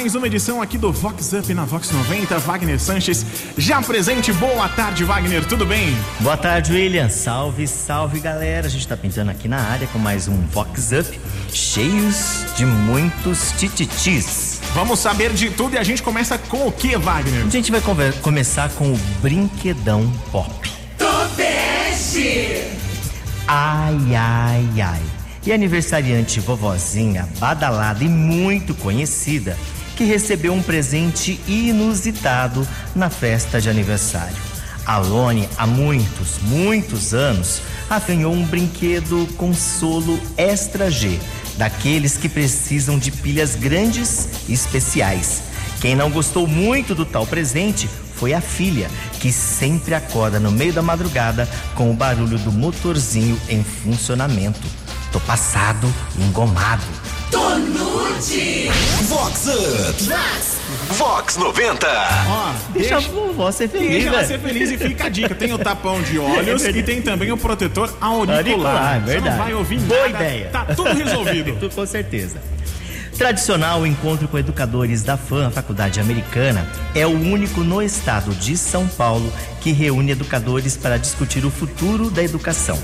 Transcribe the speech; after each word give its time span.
mais 0.00 0.14
uma 0.14 0.26
edição 0.26 0.62
aqui 0.62 0.78
do 0.78 0.90
Vox 0.90 1.30
Up 1.34 1.52
na 1.52 1.66
Vox 1.66 1.90
90. 1.90 2.38
Wagner 2.38 2.80
Sanches 2.80 3.22
já 3.58 3.82
presente. 3.82 4.32
Boa 4.32 4.66
tarde, 4.66 5.04
Wagner, 5.04 5.44
tudo 5.44 5.66
bem? 5.66 5.94
Boa 6.20 6.38
tarde, 6.38 6.72
William. 6.72 7.10
Salve, 7.10 7.66
salve, 7.68 8.18
galera. 8.18 8.66
A 8.66 8.70
gente 8.70 8.88
tá 8.88 8.96
pintando 8.96 9.30
aqui 9.30 9.46
na 9.46 9.58
área 9.58 9.86
com 9.88 9.98
mais 9.98 10.26
um 10.26 10.40
Vox 10.46 10.92
Up, 10.92 11.20
cheios 11.52 12.46
de 12.56 12.64
muitos 12.64 13.52
tititis. 13.58 14.62
Vamos 14.72 15.00
saber 15.00 15.34
de 15.34 15.50
tudo 15.50 15.74
e 15.74 15.78
a 15.78 15.84
gente 15.84 16.02
começa 16.02 16.38
com 16.38 16.66
o 16.66 16.72
que, 16.72 16.96
Wagner? 16.96 17.44
A 17.44 17.50
gente 17.50 17.70
vai 17.70 17.82
começar 18.22 18.70
com 18.70 18.90
o 18.90 18.98
brinquedão 19.20 20.10
pop. 20.32 20.72
Tobeste! 20.96 22.62
Ai, 23.46 24.16
ai, 24.16 24.80
ai 24.80 25.02
e 25.46 25.52
aniversariante 25.52 26.38
vovozinha 26.38 27.26
badalada 27.38 28.04
e 28.04 28.08
muito 28.08 28.74
conhecida 28.74 29.56
que 30.00 30.04
recebeu 30.06 30.54
um 30.54 30.62
presente 30.62 31.38
inusitado 31.46 32.66
na 32.96 33.10
festa 33.10 33.60
de 33.60 33.68
aniversário. 33.68 34.34
Alone, 34.86 35.46
há 35.58 35.66
muitos, 35.66 36.38
muitos 36.40 37.12
anos, 37.12 37.60
afanhou 37.90 38.32
um 38.32 38.42
brinquedo 38.42 39.28
consolo 39.36 40.18
Extra 40.38 40.90
G, 40.90 41.20
daqueles 41.58 42.16
que 42.16 42.30
precisam 42.30 42.98
de 42.98 43.10
pilhas 43.10 43.54
grandes 43.54 44.26
e 44.48 44.54
especiais. 44.54 45.42
Quem 45.82 45.94
não 45.94 46.10
gostou 46.10 46.46
muito 46.46 46.94
do 46.94 47.04
tal 47.04 47.26
presente 47.26 47.86
foi 48.14 48.32
a 48.32 48.40
filha, 48.40 48.90
que 49.20 49.30
sempre 49.30 49.94
acorda 49.94 50.40
no 50.40 50.50
meio 50.50 50.72
da 50.72 50.80
madrugada 50.80 51.46
com 51.74 51.90
o 51.90 51.94
barulho 51.94 52.38
do 52.38 52.50
motorzinho 52.50 53.38
em 53.50 53.62
funcionamento. 53.62 54.66
Tô 55.12 55.18
passado, 55.20 55.92
engomado. 56.18 56.82
Tô 57.30 57.50
nude. 57.56 58.68
Vox 59.08 59.46
Up. 59.48 60.02
Vox. 60.04 60.60
Vox 60.90 61.36
90. 61.36 61.86
Ó, 62.28 62.52
deixa, 62.72 62.94
deixa 62.94 62.96
a 62.96 63.00
vovó 63.12 63.50
ser 63.50 63.68
feliz. 63.68 63.90
Deixa 63.90 64.08
ela 64.08 64.24
ser 64.24 64.38
feliz 64.40 64.70
e 64.70 64.78
fica 64.78 65.06
a 65.06 65.08
dica. 65.08 65.34
Tem 65.34 65.52
o 65.52 65.58
tapão 65.58 66.00
de 66.02 66.18
olhos 66.18 66.64
é 66.64 66.70
e 66.78 66.82
tem 66.82 67.02
também 67.02 67.32
o 67.32 67.36
protetor 67.36 67.92
auricular. 68.00 68.36
auricular 68.38 68.96
é 68.96 69.00
verdade. 69.00 69.22
Você 69.22 69.30
não 69.30 69.38
vai 69.38 69.54
ouvir 69.54 69.80
Boa 69.80 70.08
nada. 70.08 70.24
ideia. 70.24 70.48
Tá 70.52 70.64
tudo 70.64 70.92
resolvido. 70.92 71.70
com 71.74 71.86
certeza. 71.86 72.40
Tradicional 73.20 73.86
encontro 73.86 74.26
com 74.26 74.38
educadores 74.38 75.02
da 75.02 75.14
FAM, 75.14 75.50
Faculdade 75.50 76.00
Americana, 76.00 76.66
é 76.94 77.06
o 77.06 77.10
único 77.10 77.60
no 77.60 77.82
estado 77.82 78.34
de 78.34 78.56
São 78.56 78.88
Paulo 78.88 79.30
que 79.60 79.72
reúne 79.72 80.12
educadores 80.12 80.74
para 80.74 80.96
discutir 80.96 81.44
o 81.44 81.50
futuro 81.50 82.10
da 82.10 82.24
educação. 82.24 82.78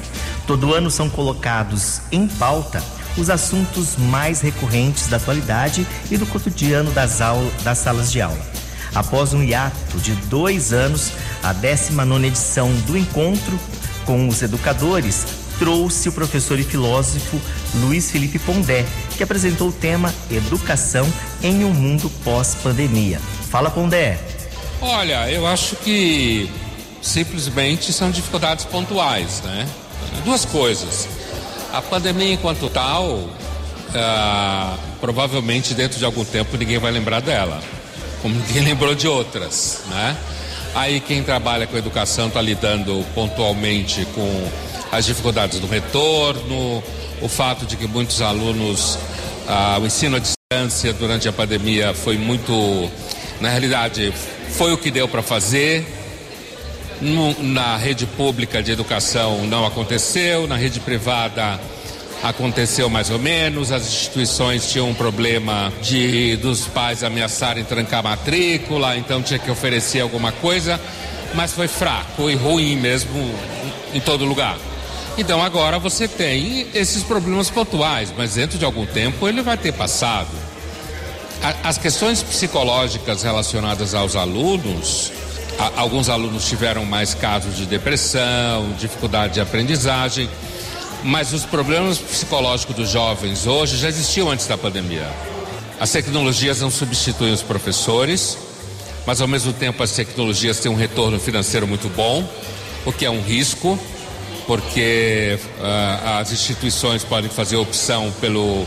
Todo 0.47 0.75
ano 0.75 0.91
são 0.91 1.09
colocados 1.09 2.03
em 2.12 2.28
pauta 2.28 2.84
os 3.17 3.31
assuntos 3.31 3.97
mais 3.97 4.43
recorrentes 4.43 5.06
da 5.06 5.17
atualidade 5.17 5.87
e 6.11 6.19
do 6.19 6.27
cotidiano 6.27 6.91
das, 6.91 7.23
aulas, 7.23 7.50
das 7.62 7.78
salas 7.78 8.12
de 8.12 8.21
aula. 8.21 8.47
Após 8.95 9.33
um 9.33 9.43
hiato 9.43 9.97
de 10.00 10.12
dois 10.27 10.71
anos, 10.71 11.12
a 11.43 11.55
19 11.55 12.27
edição 12.27 12.71
do 12.81 12.95
encontro 12.95 13.59
com 14.05 14.28
os 14.28 14.43
educadores 14.43 15.47
trouxe 15.59 16.11
o 16.11 16.12
professor 16.12 16.59
e 16.59 16.62
filósofo 16.62 17.41
Luiz 17.77 18.11
Felipe 18.11 18.39
Pondé, 18.39 18.84
que 19.17 19.22
apresentou 19.22 19.69
o 19.69 19.72
tema 19.72 20.14
Educação 20.31 21.11
em 21.42 21.64
um 21.64 21.72
Mundo 21.72 22.11
Pós-Pandemia. 22.22 23.20
Fala, 23.50 23.70
Pondé. 23.70 24.19
Olha, 24.81 25.31
eu 25.31 25.47
acho 25.47 25.77
que 25.77 26.50
simplesmente 27.00 27.92
são 27.92 28.11
dificuldades 28.11 28.64
pontuais, 28.64 29.41
né? 29.42 29.67
Duas 30.25 30.44
coisas. 30.44 31.09
A 31.72 31.81
pandemia, 31.81 32.34
enquanto 32.34 32.69
tal, 32.69 33.28
ah, 33.94 34.77
provavelmente 35.00 35.75
dentro 35.75 35.98
de 35.98 36.04
algum 36.04 36.25
tempo 36.25 36.56
ninguém 36.56 36.78
vai 36.78 36.93
lembrar 36.93 37.21
dela, 37.21 37.60
como 38.21 38.34
ninguém 38.47 38.62
lembrou 38.62 38.94
de 38.94 39.09
outras, 39.09 39.83
né? 39.88 40.16
Aí 40.75 41.00
quem 41.00 41.22
trabalha 41.22 41.66
com 41.66 41.77
educação 41.77 42.28
está 42.28 42.41
lidando 42.41 43.04
pontualmente 43.15 44.06
com 44.15 44.50
as 44.93 45.06
dificuldades 45.06 45.59
do 45.59 45.66
retorno, 45.66 46.83
o 47.21 47.28
fato 47.28 47.66
de 47.66 47.77
que 47.77 47.87
muitos 47.87 48.21
alunos, 48.21 48.99
ah, 49.49 49.78
o 49.81 49.87
ensino 49.87 50.16
à 50.16 50.19
distância 50.19 50.93
durante 50.93 51.28
a 51.28 51.32
pandemia 51.32 51.94
foi 51.94 52.16
muito, 52.16 52.91
na 53.41 53.49
realidade, 53.49 54.12
foi 54.50 54.72
o 54.72 54.78
que 54.78 54.91
deu 54.91 55.09
para 55.09 55.22
fazer. 55.22 55.84
Na 57.41 57.77
rede 57.77 58.06
pública 58.06 58.62
de 58.62 58.72
educação 58.72 59.44
não 59.47 59.66
aconteceu, 59.66 60.47
na 60.47 60.56
rede 60.56 60.81
privada 60.81 61.60
aconteceu 62.22 62.88
mais 62.88 63.10
ou 63.10 63.19
menos, 63.19 63.71
as 63.71 63.87
instituições 63.87 64.72
tinham 64.72 64.88
um 64.88 64.94
problema 64.94 65.71
de 65.83 66.37
dos 66.37 66.66
pais 66.66 67.04
ameaçarem 67.04 67.65
trancar 67.65 68.03
matrícula, 68.03 68.97
então 68.97 69.22
tinha 69.22 69.38
que 69.38 69.50
oferecer 69.50 70.00
alguma 70.00 70.33
coisa, 70.33 70.81
mas 71.34 71.53
foi 71.53 71.69
fraco 71.69 72.31
e 72.31 72.34
ruim 72.34 72.77
mesmo 72.77 73.34
em 73.93 74.00
todo 74.00 74.25
lugar. 74.25 74.56
Então 75.19 75.43
agora 75.43 75.78
você 75.78 76.06
tem 76.06 76.66
esses 76.75 77.03
problemas 77.03 77.49
pontuais, 77.49 78.12
mas 78.16 78.34
dentro 78.34 78.59
de 78.59 78.65
algum 78.65 78.84
tempo 78.84 79.27
ele 79.27 79.41
vai 79.41 79.56
ter 79.56 79.72
passado. 79.72 80.28
As 81.62 81.78
questões 81.78 82.22
psicológicas 82.22 83.22
relacionadas 83.22 83.94
aos 83.94 84.15
alunos, 84.15 85.12
alguns 85.77 86.10
alunos 86.10 86.47
tiveram 86.47 86.84
mais 86.84 87.15
casos 87.15 87.56
de 87.56 87.65
depressão, 87.65 88.72
dificuldade 88.78 89.34
de 89.34 89.41
aprendizagem, 89.41 90.28
mas 91.03 91.33
os 91.33 91.44
problemas 91.44 91.98
psicológicos 91.98 92.77
dos 92.77 92.91
jovens 92.91 93.47
hoje 93.47 93.78
já 93.78 93.88
existiam 93.88 94.31
antes 94.31 94.47
da 94.47 94.59
pandemia. 94.59 95.09
As 95.81 95.91
tecnologias 95.93 96.60
não 96.60 96.71
substituem 96.71 97.33
os 97.33 97.43
professores, 97.43 98.37
mas 99.06 99.21
ao 99.21 99.28
mesmo 99.28 99.53
tempo 99.53 99.83
as 99.83 99.93
tecnologias 99.93 100.59
têm 100.59 100.71
um 100.71 100.77
retorno 100.77 101.19
financeiro 101.19 101.66
muito 101.66 101.88
bom, 101.88 102.28
o 102.84 102.93
que 102.93 103.04
é 103.04 103.10
um 103.10 103.22
risco 103.22 103.78
porque 104.47 105.39
uh, 105.59 106.21
as 106.21 106.33
instituições 106.33 107.03
podem 107.05 107.29
fazer 107.29 107.57
opção 107.57 108.12
pelo 108.21 108.65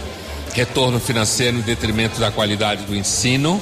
retorno 0.54 1.00
financeiro 1.00 1.58
em 1.58 1.62
detrimento 1.62 2.20
da 2.20 2.32
qualidade 2.32 2.84
do 2.84 2.96
ensino. 2.96 3.62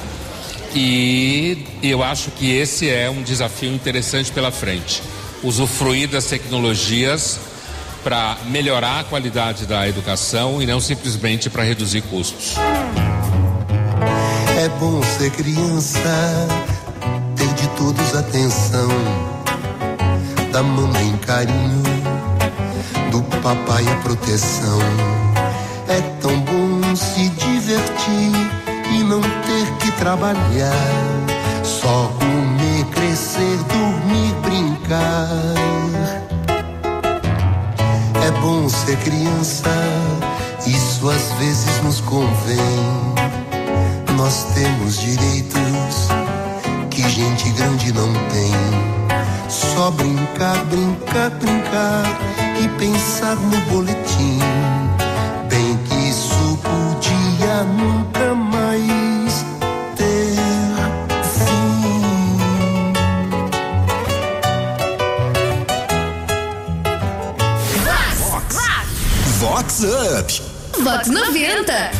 E 0.75 1.65
eu 1.81 2.03
acho 2.03 2.31
que 2.31 2.51
esse 2.55 2.89
é 2.89 3.09
um 3.09 3.21
desafio 3.21 3.71
interessante 3.73 4.31
pela 4.31 4.51
frente. 4.51 5.01
Usufruir 5.43 6.09
das 6.09 6.25
tecnologias 6.25 7.39
para 8.03 8.37
melhorar 8.45 9.01
a 9.01 9.03
qualidade 9.03 9.65
da 9.65 9.87
educação 9.87 10.61
e 10.61 10.65
não 10.65 10.79
simplesmente 10.79 11.49
para 11.49 11.63
reduzir 11.63 12.01
custos. 12.01 12.55
É 14.59 14.69
bom 14.79 15.01
ser 15.03 15.31
criança, 15.31 16.47
ter 17.35 17.53
de 17.53 17.67
todos 17.77 18.15
atenção, 18.15 18.89
da 20.51 20.63
mamãe 20.63 21.17
carinho 21.25 21.96
do 23.11 23.21
papai 23.41 23.85
a 23.87 23.95
proteção. 24.03 24.79
É 25.87 26.01
tão 26.21 26.39
bom 26.41 26.95
se 26.95 27.29
divertir 27.29 28.31
e 28.91 29.03
não 29.03 29.21
ter 29.21 29.71
que 29.79 29.91
trabalhar. 29.93 30.73
Só 31.63 32.11
comer, 32.19 32.85
crescer, 32.91 33.57
dormir, 33.69 34.33
brincar. 34.41 35.29
É 38.25 38.31
bom 38.41 38.67
ser 38.67 38.97
criança, 38.97 39.69
isso 40.65 41.09
às 41.09 41.31
vezes 41.39 41.83
nos 41.83 42.01
convém. 42.01 42.57
Nós 44.17 44.45
temos 44.53 44.97
direitos 44.99 46.09
que 46.89 47.07
gente 47.07 47.49
grande 47.51 47.93
não 47.93 48.11
tem. 48.29 48.51
Só 49.49 49.91
brincar, 49.91 50.57
brincar, 50.65 51.29
brincar 51.29 52.46
e 52.63 52.67
pensar 52.79 53.35
no 53.35 53.57
boletim. 53.71 54.39
Bem 55.49 55.77
que 55.85 56.09
isso 56.09 56.57
podia 56.61 57.63
nunca 57.63 58.33
mais 58.33 59.45
ter 59.95 60.35
fim. 61.23 62.93
Vox, 68.19 68.57
Vox 69.39 69.83
Up. 69.83 70.41
Vox 70.83 71.07
90. 71.07 71.91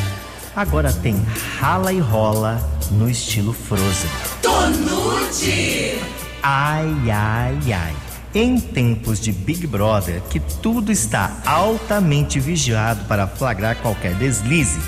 Agora 0.56 0.92
tem 0.92 1.24
rala 1.60 1.94
e 1.94 2.00
rola 2.00 2.60
no 2.92 3.10
estilo 3.10 3.54
Frozen. 3.54 4.10
Tonute. 4.42 6.00
Ai, 6.42 7.12
ai, 7.12 7.74
ai. 7.74 8.07
Em 8.40 8.60
tempos 8.60 9.20
de 9.20 9.32
Big 9.32 9.66
Brother, 9.66 10.22
que 10.30 10.40
tudo 10.40 10.92
está 10.92 11.42
altamente 11.44 12.40
vigiado 12.40 13.04
para 13.06 13.26
flagrar 13.26 13.78
qualquer 13.78 14.14
deslize, 14.14 14.80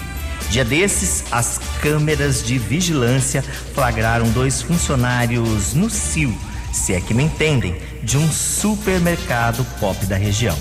dia 0.52 0.64
desses, 0.64 1.24
as 1.32 1.60
câmeras 1.82 2.44
de 2.44 2.60
vigilância 2.60 3.42
flagraram 3.74 4.30
dois 4.30 4.62
funcionários 4.62 5.74
no 5.74 5.90
CIO, 5.90 6.32
se 6.72 6.94
é 6.94 7.02
que 7.02 7.12
me 7.12 7.24
entendem, 7.24 7.76
de 8.04 8.20
um 8.20 8.32
supermercado 8.32 9.66
pop 9.80 10.06
da 10.06 10.16
região. 10.16 10.56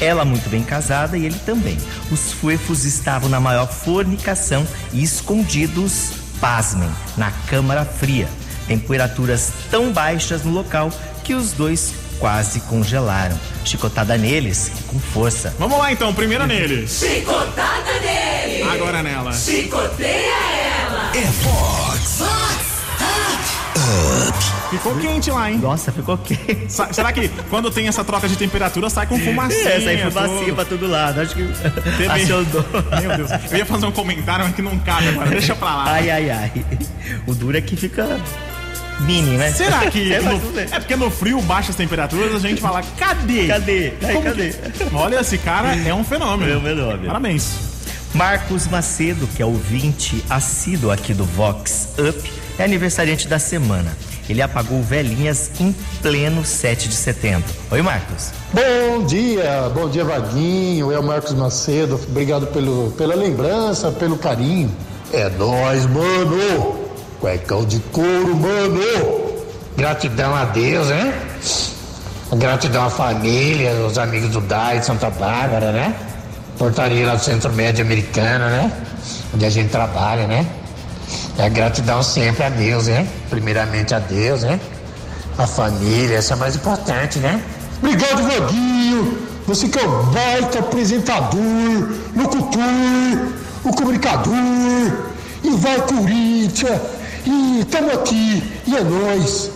Ela 0.00 0.24
muito 0.24 0.48
bem 0.48 0.62
casada 0.62 1.18
e 1.18 1.26
ele 1.26 1.40
também. 1.40 1.76
Os 2.08 2.32
fuefos 2.34 2.84
estavam 2.84 3.28
na 3.28 3.40
maior 3.40 3.66
fornicação 3.66 4.64
e 4.92 5.02
escondidos 5.02 6.12
pasmem, 6.40 6.88
na 7.16 7.32
câmara 7.48 7.84
fria. 7.84 8.28
Temperaturas 8.68 9.52
tão 9.72 9.92
baixas 9.92 10.44
no 10.44 10.52
local 10.52 10.92
que 11.24 11.34
os 11.34 11.50
dois 11.50 12.06
quase 12.18 12.60
congelaram. 12.60 13.38
Chicotada 13.64 14.16
neles 14.16 14.70
com 14.86 14.98
força. 14.98 15.54
Vamos 15.58 15.78
lá 15.78 15.92
então, 15.92 16.12
primeiro 16.14 16.46
nele. 16.46 16.86
Chicotada 16.88 17.92
nele. 18.00 18.62
Agora 18.62 19.02
nela. 19.02 19.32
Chicoteia 19.32 20.34
ela. 20.86 21.10
É 21.16 21.22
Fox. 21.22 22.18
Ficou 24.70 24.94
quente 24.96 25.30
lá, 25.30 25.50
hein? 25.50 25.58
Nossa, 25.58 25.90
ficou 25.90 26.18
quente. 26.18 26.66
Sa- 26.70 26.92
será 26.92 27.10
que 27.10 27.28
quando 27.48 27.70
tem 27.70 27.88
essa 27.88 28.04
troca 28.04 28.28
de 28.28 28.36
temperatura 28.36 28.90
sai 28.90 29.06
com 29.06 29.18
fumacinha? 29.18 29.60
É, 29.68 29.80
sai 29.80 29.96
fumacinha 30.10 30.44
tudo? 30.44 30.54
pra 30.54 30.64
todo 30.66 30.86
lado. 30.86 31.20
Acho 31.22 31.34
que 31.34 31.42
Teve- 31.96 32.06
acionou. 32.12 32.64
Meu 33.00 33.16
Deus, 33.16 33.30
eu 33.50 33.56
ia 33.58 33.64
fazer 33.64 33.86
um 33.86 33.92
comentário, 33.92 34.44
mas 34.44 34.54
que 34.54 34.60
não 34.60 34.78
cabe 34.80 35.08
agora. 35.08 35.30
Deixa 35.30 35.54
pra 35.54 35.74
lá. 35.74 35.84
Ai, 35.92 36.10
ai, 36.10 36.30
ai. 36.30 36.52
O 37.26 37.34
duro 37.34 37.56
é 37.56 37.62
que 37.62 37.76
fica 37.76 38.20
mini, 39.00 39.36
né? 39.36 39.50
Será 39.52 39.90
que. 39.90 40.12
É, 40.18 40.20
no- 40.20 40.40
é 40.60 40.78
porque 40.80 40.96
no 40.96 41.10
frio, 41.10 41.40
baixas 41.42 41.76
temperaturas, 41.76 42.34
a 42.44 42.48
gente 42.48 42.60
fala, 42.60 42.82
cadê? 42.96 43.46
Cadê? 43.46 43.92
Ai, 44.02 44.12
Como 44.14 44.24
cadê? 44.24 44.50
que- 44.50 44.94
Olha, 44.94 45.20
esse 45.20 45.38
cara 45.38 45.74
é 45.76 45.94
um 45.94 46.02
fenômeno. 46.04 46.52
É 46.52 46.56
um 46.56 46.60
fenômeno. 46.62 47.06
Parabéns. 47.06 47.68
Marcos 48.14 48.66
Macedo, 48.66 49.26
que 49.36 49.42
é 49.42 49.46
ouvinte 49.46 50.24
assíduo 50.30 50.90
aqui 50.90 51.12
do 51.12 51.24
Vox 51.24 51.88
Up, 51.98 52.32
é 52.58 52.64
aniversariante 52.64 53.28
da 53.28 53.38
semana. 53.38 53.94
Ele 54.28 54.40
apagou 54.42 54.82
velhinhas 54.82 55.50
em 55.60 55.74
pleno 56.02 56.44
7 56.44 56.88
de 56.88 56.94
setembro. 56.94 57.48
Oi, 57.70 57.80
Marcos. 57.82 58.30
Bom 58.52 59.04
dia, 59.04 59.70
bom 59.74 59.88
dia 59.90 60.04
Vaguinho, 60.04 60.90
é 60.90 60.98
o 60.98 61.02
Marcos 61.02 61.32
Macedo, 61.34 61.94
obrigado 62.08 62.46
pelo, 62.48 62.92
pela 62.92 63.14
lembrança, 63.14 63.90
pelo 63.90 64.16
carinho. 64.18 64.70
É 65.12 65.28
nóis, 65.30 65.84
mano! 65.86 66.77
Cuecão 67.20 67.64
de 67.64 67.80
couro, 67.92 68.36
mano! 68.36 68.80
Gratidão 69.76 70.34
a 70.34 70.44
Deus, 70.44 70.88
né? 70.88 71.12
Gratidão 72.36 72.84
à 72.84 72.90
família, 72.90 73.76
aos 73.82 73.98
amigos 73.98 74.30
do 74.30 74.40
DAI 74.40 74.82
Santa 74.82 75.10
Bárbara, 75.10 75.72
né? 75.72 75.94
Portaria 76.58 77.06
lá 77.06 77.14
do 77.14 77.24
Centro 77.24 77.52
Médio 77.52 77.84
Americano, 77.84 78.46
né? 78.46 78.72
Onde 79.34 79.44
a 79.44 79.50
gente 79.50 79.70
trabalha, 79.70 80.26
né? 80.26 80.46
É 81.38 81.48
gratidão 81.48 82.02
sempre 82.02 82.44
a 82.44 82.48
Deus, 82.50 82.86
né? 82.86 83.06
Primeiramente 83.30 83.94
a 83.94 83.98
Deus, 83.98 84.42
né? 84.42 84.60
A 85.38 85.46
família, 85.46 86.18
essa 86.18 86.34
é 86.34 86.36
mais 86.36 86.54
importante, 86.56 87.18
né? 87.18 87.42
Obrigado, 87.82 88.22
Vaguinho! 88.22 89.28
Você 89.46 89.68
que 89.68 89.78
é 89.78 89.82
o 89.82 90.02
baita 90.04 90.58
apresentador, 90.58 91.40
locutor, 92.14 92.62
o 93.64 93.72
comunicador, 93.72 94.34
e 95.42 95.50
vai 95.56 95.80
Corinthians, 95.80 96.78
e 97.28 97.64
tamo 97.66 97.92
aqui, 97.92 98.42
e 98.66 98.74
é 98.74 98.82
nóis! 98.82 99.50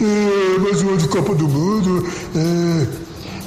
É, 0.00 0.58
mais 0.58 0.82
um 0.82 0.96
de 0.96 1.08
Copa 1.08 1.34
do 1.34 1.48
Mundo, 1.48 2.06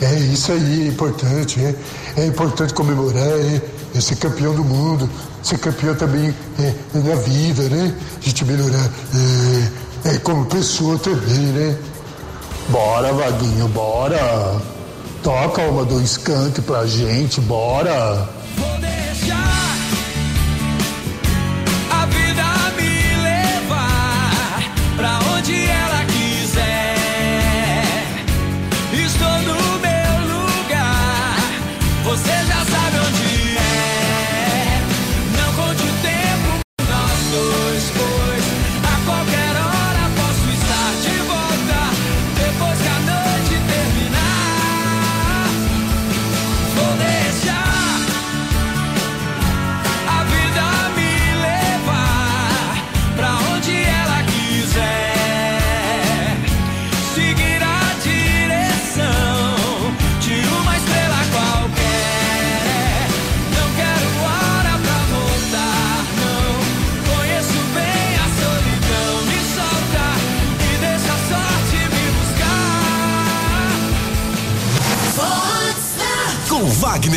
é, 0.01 0.05
é 0.05 0.19
isso 0.19 0.51
aí, 0.51 0.85
é 0.85 0.87
importante, 0.87 1.59
é, 1.59 1.75
é 2.21 2.25
importante 2.25 2.73
comemorar, 2.73 3.27
é, 3.27 3.61
é 3.93 4.01
ser 4.01 4.15
campeão 4.15 4.55
do 4.55 4.63
mundo, 4.63 5.07
ser 5.43 5.59
campeão 5.59 5.93
também 5.93 6.33
é, 6.59 6.73
na 6.93 7.15
vida, 7.15 7.63
né? 7.69 7.93
A 8.19 8.25
gente 8.25 8.45
melhorar 8.45 8.89
é, 10.05 10.09
é, 10.09 10.17
como 10.19 10.45
pessoa 10.45 10.97
também, 10.97 11.37
né? 11.37 11.77
Bora, 12.69 13.13
Vaguinho, 13.13 13.67
bora! 13.67 14.59
Toca 15.21 15.61
uma 15.63 15.85
do 15.85 16.01
skunk 16.01 16.61
pra 16.61 16.85
gente, 16.87 17.39
bora! 17.41 18.36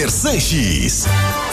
Wagner 0.00 0.10
Sanches. 0.10 1.04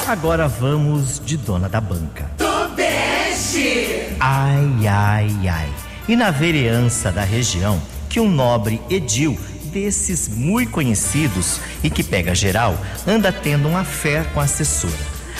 Agora 0.07 0.47
vamos 0.47 1.19
de 1.19 1.35
dona 1.35 1.67
da 1.67 1.81
banca. 1.81 2.31
Tobeste. 2.37 4.15
Ai, 4.21 4.87
ai, 4.87 5.49
ai. 5.49 5.69
E 6.07 6.15
na 6.15 6.31
vereança 6.31 7.11
da 7.11 7.23
região, 7.23 7.81
que 8.07 8.21
um 8.21 8.31
nobre 8.31 8.81
Edil, 8.89 9.37
desses 9.65 10.29
muito 10.29 10.71
conhecidos 10.71 11.59
e 11.83 11.89
que 11.89 12.01
pega 12.03 12.33
geral, 12.33 12.77
anda 13.05 13.33
tendo 13.33 13.67
uma 13.67 13.83
fé 13.83 14.23
com 14.33 14.39
a 14.39 14.43
assessora. 14.43 14.93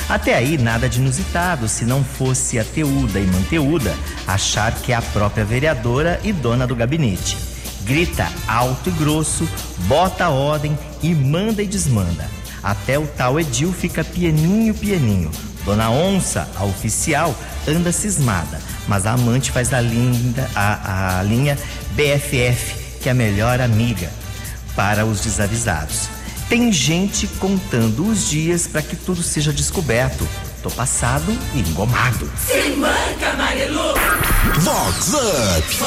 Até 0.10 0.36
aí, 0.36 0.58
nada 0.58 0.90
de 0.90 1.00
inusitado, 1.00 1.70
se 1.70 1.86
não 1.86 2.04
fosse 2.04 2.60
a 2.60 2.66
Teuda 2.66 3.20
e 3.22 3.28
Manteuda 3.28 3.96
achar 4.28 4.74
que 4.74 4.92
é 4.92 4.96
a 4.96 5.02
própria 5.02 5.46
vereadora 5.46 6.20
e 6.26 6.34
dona 6.34 6.68
do 6.68 6.76
gabinete. 6.76 7.38
Grita 7.84 8.30
alto 8.46 8.90
e 8.90 8.92
grosso, 8.92 9.48
bota 9.88 10.26
a 10.26 10.30
ordem 10.30 10.78
e 11.02 11.16
manda 11.16 11.64
e 11.64 11.68
desmanda. 11.68 12.38
Até 12.68 13.00
o 13.00 13.08
tal 13.08 13.40
Edil 13.40 13.72
fica 13.72 14.04
pianinho, 14.04 14.74
pianinho. 14.74 15.32
Dona 15.64 15.90
Onça, 15.90 16.50
a 16.54 16.66
oficial, 16.66 17.34
anda 17.66 17.94
cismada, 17.94 18.60
mas 18.90 19.06
a 19.06 19.14
amante 19.14 19.54
faz 19.54 19.74
a, 19.74 19.80
linda, 19.80 20.50
a, 20.54 21.20
a 21.20 21.24
linha 21.24 21.58
BFF, 21.92 23.00
que 23.00 23.08
é 23.08 23.14
a 23.14 23.16
melhor 23.16 23.62
amiga 23.62 24.10
para 24.76 25.06
os 25.06 25.22
desavisados. 25.22 26.10
Tem 26.50 26.70
gente 26.74 27.26
contando 27.40 28.06
os 28.06 28.28
dias 28.30 28.68
para 28.68 28.82
que 28.82 28.98
tudo 28.98 29.24
seja 29.24 29.54
descoberto. 29.54 30.28
Tô 30.62 30.70
passado 30.70 31.32
e 31.56 31.60
engomado. 31.60 32.30
Se 32.38 32.72
manca, 32.72 33.34
Marilu. 33.38 33.94
Vox 34.60 35.14
Up. 35.14 35.86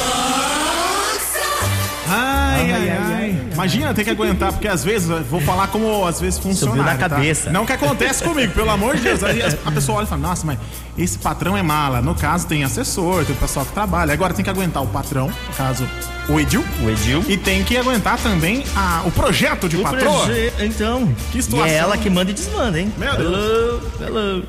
Ai, 2.07 2.71
ai, 2.71 2.89
ai. 2.89 3.20
Imagina 3.53 3.93
ter 3.93 4.03
que 4.03 4.09
aguentar, 4.09 4.51
porque 4.53 4.67
às 4.67 4.83
vezes, 4.83 5.07
vou 5.29 5.41
falar 5.41 5.67
como 5.67 6.05
às 6.05 6.19
vezes 6.21 6.39
funciona. 6.39 6.71
Subiu 6.73 6.83
na 6.83 6.95
cabeça. 6.97 7.49
Não 7.51 7.65
que 7.65 7.73
acontece 7.73 8.23
comigo, 8.23 8.53
pelo 8.53 8.69
amor 8.69 8.95
de 8.95 9.01
Deus. 9.03 9.23
Aí 9.23 9.41
a 9.65 9.71
pessoa 9.71 9.97
olha 9.99 10.05
e 10.05 10.07
fala, 10.07 10.21
nossa, 10.21 10.45
mas 10.45 10.57
esse 10.97 11.17
patrão 11.17 11.55
é 11.57 11.61
mala. 11.63 12.01
No 12.01 12.15
caso, 12.15 12.47
tem 12.47 12.63
assessor, 12.63 13.25
tem 13.25 13.35
o 13.35 13.39
pessoal 13.39 13.65
que 13.65 13.73
trabalha. 13.73 14.13
Agora 14.13 14.33
tem 14.33 14.43
que 14.43 14.49
aguentar 14.49 14.81
o 14.83 14.87
patrão, 14.87 15.27
no 15.27 15.53
caso, 15.55 15.87
o 16.29 16.39
Edil. 16.39 16.63
O 16.83 16.89
Edil. 16.89 17.23
E 17.27 17.37
tem 17.37 17.63
que 17.63 17.77
aguentar 17.77 18.17
também 18.19 18.63
a- 18.75 19.03
o 19.05 19.11
projeto 19.11 19.67
de 19.67 19.77
O 19.77 19.81
patroa. 19.83 20.25
proje- 20.25 20.53
Então, 20.59 21.13
Que 21.31 21.39
e 21.39 21.43
situação. 21.43 21.67
é 21.67 21.73
ela 21.75 21.97
que 21.97 22.09
manda 22.09 22.31
e 22.31 22.33
desmanda, 22.33 22.79
hein? 22.79 22.91
Meu 22.97 23.15
Deus. 23.17 23.33
Hello, 23.35 23.91
hello. 24.01 24.43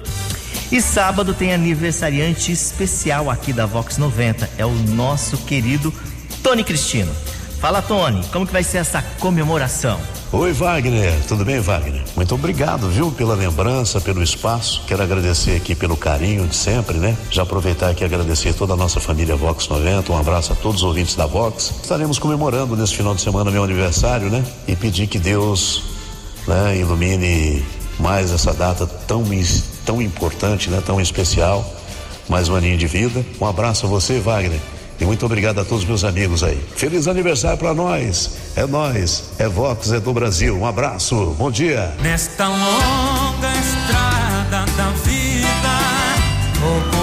E 0.70 0.80
sábado 0.80 1.34
tem 1.34 1.52
aniversariante 1.52 2.50
especial 2.50 3.30
aqui 3.30 3.52
da 3.52 3.66
Vox 3.66 3.98
90. 3.98 4.48
É 4.56 4.64
o 4.64 4.70
nosso 4.70 5.36
querido 5.38 5.92
Tony 6.42 6.64
Cristino. 6.64 7.12
Fala, 7.62 7.80
Tony, 7.80 8.20
como 8.32 8.44
que 8.44 8.52
vai 8.52 8.64
ser 8.64 8.78
essa 8.78 9.00
comemoração? 9.20 10.00
Oi, 10.32 10.52
Wagner. 10.52 11.14
Tudo 11.28 11.44
bem, 11.44 11.60
Wagner? 11.60 12.02
Muito 12.16 12.34
obrigado, 12.34 12.88
viu, 12.88 13.12
pela 13.12 13.36
lembrança, 13.36 14.00
pelo 14.00 14.20
espaço. 14.20 14.82
Quero 14.84 15.00
agradecer 15.00 15.54
aqui 15.54 15.72
pelo 15.76 15.96
carinho 15.96 16.44
de 16.48 16.56
sempre, 16.56 16.98
né? 16.98 17.16
Já 17.30 17.44
aproveitar 17.44 17.90
aqui 17.90 18.02
e 18.02 18.04
agradecer 18.04 18.52
toda 18.52 18.72
a 18.72 18.76
nossa 18.76 18.98
família 18.98 19.36
Vox 19.36 19.68
90. 19.68 20.10
Um 20.10 20.18
abraço 20.18 20.52
a 20.52 20.56
todos 20.56 20.78
os 20.78 20.82
ouvintes 20.82 21.14
da 21.14 21.24
Vox. 21.24 21.72
Estaremos 21.80 22.18
comemorando 22.18 22.76
nesse 22.76 22.96
final 22.96 23.14
de 23.14 23.20
semana 23.20 23.48
meu 23.48 23.62
aniversário, 23.62 24.28
né? 24.28 24.44
E 24.66 24.74
pedir 24.74 25.06
que 25.06 25.20
Deus, 25.20 25.84
né, 26.48 26.76
ilumine 26.76 27.64
mais 27.96 28.32
essa 28.32 28.52
data 28.52 28.88
tão, 28.88 29.22
tão 29.86 30.02
importante, 30.02 30.68
né? 30.68 30.82
Tão 30.84 31.00
especial. 31.00 31.64
Mais 32.28 32.48
um 32.48 32.56
aninho 32.56 32.76
de 32.76 32.88
vida. 32.88 33.24
Um 33.40 33.46
abraço 33.46 33.86
a 33.86 33.88
você, 33.88 34.18
Wagner. 34.18 34.58
E 35.00 35.04
muito 35.04 35.26
obrigado 35.26 35.60
a 35.60 35.64
todos 35.64 35.84
meus 35.84 36.04
amigos 36.04 36.42
aí. 36.42 36.60
Feliz 36.76 37.08
aniversário 37.08 37.58
para 37.58 37.74
nós. 37.74 38.30
É 38.54 38.66
nós, 38.66 39.24
é 39.38 39.48
Vox, 39.48 39.92
é 39.92 40.00
do 40.00 40.12
Brasil. 40.12 40.56
Um 40.56 40.66
abraço, 40.66 41.34
bom 41.38 41.50
dia. 41.50 41.94
Nesta 42.02 42.48
longa 42.48 43.52
estrada 43.60 44.64
da 44.76 44.90
vida, 44.90 45.78
vou 46.60 47.01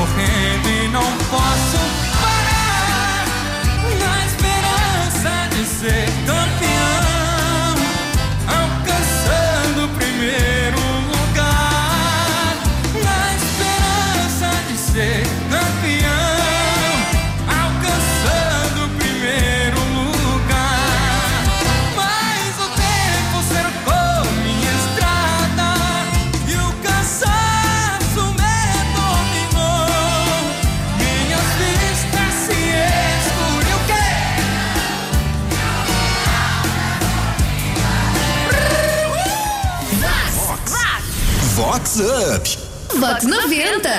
Vox 43.00 43.24
90. 43.24 43.90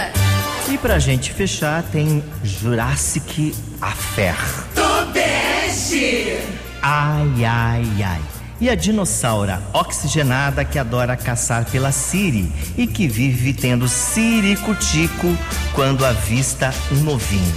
E 0.68 0.76
pra 0.76 0.98
gente 0.98 1.32
fechar, 1.32 1.82
tem 1.84 2.22
Jurassic 2.44 3.54
Affair. 3.80 4.36
Tobeste. 4.74 6.36
Ai, 6.82 7.44
ai, 7.46 8.02
ai. 8.02 8.20
E 8.60 8.68
a 8.68 8.74
dinossaura 8.74 9.62
oxigenada 9.72 10.66
que 10.66 10.78
adora 10.78 11.16
caçar 11.16 11.64
pela 11.64 11.90
Siri 11.90 12.52
e 12.76 12.86
que 12.86 13.08
vive 13.08 13.54
tendo 13.54 13.88
siricutico 13.88 15.34
quando 15.72 16.04
avista 16.04 16.70
um 16.92 16.96
novinho. 16.96 17.54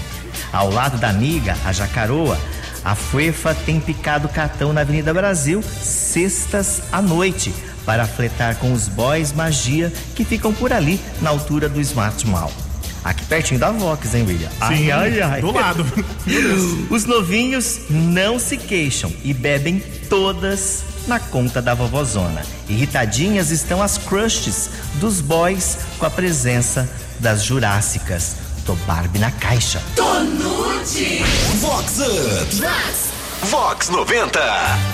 Ao 0.54 0.72
lado 0.72 0.98
da 0.98 1.10
amiga, 1.10 1.58
a 1.66 1.74
jacaroa, 1.74 2.40
a 2.86 2.96
Fuefa 2.96 3.54
tem 3.54 3.82
picado 3.82 4.30
cartão 4.30 4.72
na 4.72 4.80
Avenida 4.80 5.14
Brasil 5.14 5.62
sextas 5.62 6.82
à 6.90 7.02
noite 7.02 7.54
para 7.86 8.06
fletar 8.06 8.56
com 8.58 8.74
os 8.74 8.88
boys 8.88 9.32
magia 9.32 9.92
que 10.16 10.24
ficam 10.24 10.54
por 10.54 10.72
ali 10.72 11.00
na 11.22 11.30
altura 11.30 11.68
do 11.68 11.82
Smart 11.82 12.25
Mall. 12.28 12.52
Aqui 13.04 13.25
pertinho 13.25 13.60
da 13.60 13.70
Vox, 13.70 14.13
hein, 14.16 14.24
William? 14.25 14.50
Sim, 14.68 15.42
do 15.42 15.52
lado. 15.52 15.86
Os 16.90 17.04
novinhos 17.04 17.82
não 17.90 18.40
se 18.40 18.56
queixam 18.56 19.12
e 19.25 19.34
bebem 19.34 19.84
todas 20.10 20.84
na 21.06 21.20
conta 21.20 21.62
da 21.62 21.74
vovozona. 21.74 22.42
Irritadinhas 22.70 23.52
estão 23.52 23.82
as 23.82 23.98
crushes 23.98 24.70
dos 25.02 25.20
boys 25.20 25.80
com 26.00 26.06
a 26.06 26.10
presença 26.10 26.90
das 27.20 27.44
jurássicas. 27.44 28.38
Tô 28.66 28.74
Barbie 28.88 29.20
na 29.20 29.32
caixa. 29.32 29.82
Tonude. 29.96 31.24
Vox 31.60 32.00
Up. 32.00 33.12
Vox. 33.44 33.50
Vox 33.50 33.90
90. 33.90 34.40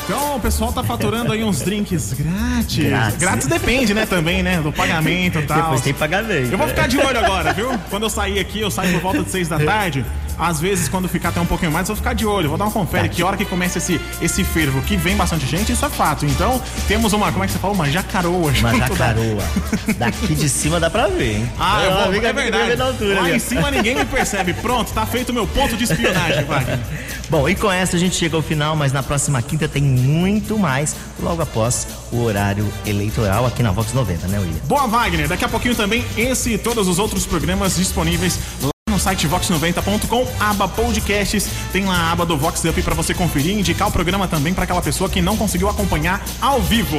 Então 0.06 0.36
o 0.36 0.40
pessoal 0.40 0.72
tá 0.72 0.84
faturando 0.84 1.32
aí 1.32 1.44
uns 1.44 1.62
drinks 1.62 2.14
grátis. 2.14 2.86
Grátis. 2.86 3.18
Grátis 3.18 3.48
depende, 3.48 3.94
né, 3.94 4.06
também, 4.06 4.42
né? 4.42 4.60
Do 4.62 4.72
pagamento 4.72 5.40
e 5.40 5.44
tal. 5.48 5.62
Depois 5.62 5.82
tem 5.82 5.94
pagamento. 5.94 6.52
Eu 6.52 6.58
vou 6.58 6.68
ficar 6.68 6.88
de 6.88 6.98
olho 6.98 7.20
agora, 7.20 7.54
viu? 7.54 7.70
Quando 7.90 8.04
eu 8.04 8.10
sair 8.10 8.40
aqui, 8.40 8.62
eu 8.62 8.72
saio 8.72 8.92
por 8.94 9.02
volta 9.02 9.24
de 9.24 9.30
seis 9.30 9.48
da 9.48 9.60
tarde. 9.64 10.06
Às 10.40 10.60
vezes, 10.62 10.88
quando 10.88 11.08
ficar 11.10 11.30
até 11.30 11.42
um 11.42 11.46
pouquinho 11.46 11.72
mais, 11.72 11.90
eu 11.90 11.94
vou 11.96 12.02
ficar 12.02 12.14
de 12.14 12.26
olho. 12.26 12.48
Vou 12.50 12.58
dar 12.58 12.66
uma 12.66 12.72
confere. 12.72 13.10
Que 13.10 13.22
hora 13.22 13.36
que 13.36 13.44
começa 13.46 13.78
esse, 13.78 14.00
esse 14.22 14.44
fervo, 14.44 14.82
que 14.82 14.96
vem 14.96 15.16
bastante 15.18 15.46
gente, 15.46 15.72
isso 15.74 15.86
é 15.86 15.90
fato. 15.90 16.26
Então, 16.26 16.62
temos 16.88 17.12
uma, 17.14 17.32
como 17.32 17.44
é 17.44 17.48
que 17.48 17.54
você 17.54 17.60
fala? 17.60 17.74
Uma 17.74 17.90
jacaroa. 17.90 18.38
Uma 18.38 18.54
junto 18.54 18.80
da- 18.80 19.08
jacaroa. 19.08 19.44
Daqui 20.00 20.34
de 20.36 20.48
cima 20.48 20.80
dá 20.80 20.90
pra 20.90 21.08
ver, 21.08 21.36
hein? 21.38 21.52
Ah, 21.60 21.84
eu 21.84 21.94
vou, 22.06 22.14
fica- 22.14 22.28
é 22.30 22.34
verdade. 22.34 22.76
na 22.76 22.86
altura 22.86 23.16
Lá 23.16 23.26
ali, 23.26 23.36
em 23.36 23.40
cima 23.40 23.70
ninguém 23.70 23.96
me 23.96 24.06
percebe. 24.06 24.54
Pronto, 24.54 24.92
tá 24.94 25.06
feito 25.06 25.30
o 25.30 25.34
meu 25.34 25.46
ponto 25.46 25.76
de 25.76 25.84
espionagem, 25.84 26.46
Wagner. 26.46 26.80
Bom, 27.30 27.48
e 27.48 27.54
com 27.56 27.72
essa 27.72 27.96
a 27.96 28.00
gente 28.00 28.16
chega 28.16 28.36
ao 28.36 28.42
final, 28.42 28.76
mas 28.76 28.92
na 28.92 29.04
próxima 29.04 29.42
quinta 29.42 29.68
tem 29.68 29.84
muito 29.84 30.58
mais, 30.58 30.96
logo 31.20 31.42
após 31.42 31.86
o 32.12 32.24
horário 32.24 32.66
eleitoral 32.88 33.46
aqui 33.46 33.62
na 33.62 33.72
Vox 33.72 33.94
90, 33.94 34.28
né, 34.28 34.40
William? 34.40 34.58
Boa, 34.66 34.88
Wagner. 34.88 35.28
Daqui 35.28 35.46
a 35.46 35.50
pouquinho 35.50 35.76
também 35.76 36.04
esse 36.18 36.54
e 36.54 36.58
todos 36.58 36.88
os 36.88 36.98
outros 36.98 37.26
programas 37.28 37.76
disponíveis 37.76 38.40
lá 38.64 38.70
site 39.00 39.28
vox90.com, 39.28 40.28
aba 40.40 40.68
podcasts, 40.68 41.50
tem 41.72 41.86
lá 41.86 41.96
a 41.96 42.12
aba 42.12 42.26
do 42.26 42.38
Vox 42.38 42.64
Up 42.66 42.82
para 42.82 42.96
você 42.96 43.14
conferir 43.14 43.56
e 43.56 43.60
indicar 43.60 43.88
o 43.88 43.92
programa 43.92 44.28
também 44.28 44.54
para 44.54 44.66
aquela 44.66 44.82
pessoa 44.82 45.10
que 45.10 45.22
não 45.22 45.38
conseguiu 45.38 45.70
acompanhar 45.70 46.22
ao 46.42 46.62
vivo. 46.62 46.98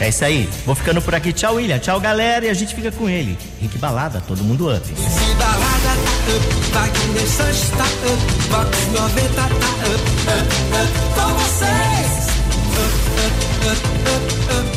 É 0.00 0.08
isso 0.08 0.24
aí. 0.24 0.48
Vou 0.66 0.74
ficando 0.74 1.00
por 1.00 1.14
aqui. 1.14 1.32
Tchau, 1.32 1.54
William. 1.54 1.78
Tchau, 1.78 2.00
galera. 2.00 2.44
E 2.46 2.48
a 2.48 2.54
gente 2.54 2.74
fica 2.74 2.90
com 2.90 3.08
ele. 3.08 3.38
Rick 3.60 3.78
Balada, 3.78 4.20
todo 4.26 4.42
mundo 4.42 4.68
up. 4.68 4.78
Up, 4.80 4.90
up, 4.90 4.98
up, 4.98 6.42
up, 6.42 6.68
up. 6.74 6.92
Up, 12.72 12.92
up, 13.18 13.36
up, 13.68 13.80
up, 14.08 14.66
up. 14.66 14.71